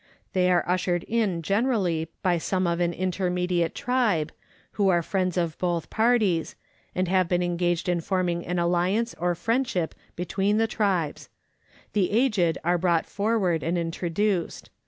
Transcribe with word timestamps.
They 0.33 0.49
are 0.49 0.67
ushered 0.67 1.03
in 1.03 1.43
generally 1.43 2.09
by 2.23 2.39
some 2.39 2.65
of 2.65 2.79
an 2.79 2.91
intermediate 2.91 3.75
tribe, 3.75 4.31
who 4.71 4.89
are 4.89 5.03
friends 5.03 5.37
of 5.37 5.55
both 5.59 5.91
parties, 5.91 6.55
and 6.95 7.07
have 7.07 7.27
been 7.29 7.43
engaged 7.43 7.87
in 7.87 8.01
forming 8.01 8.43
an 8.43 8.57
alliance 8.57 9.13
or 9.19 9.35
friendship 9.35 9.93
between 10.15 10.57
the 10.57 10.65
tribes; 10.65 11.29
the 11.93 12.09
aged 12.09 12.57
are 12.63 12.79
brought 12.79 13.05
forward 13.05 13.61
and 13.61 13.77
introduced. 13.77 14.71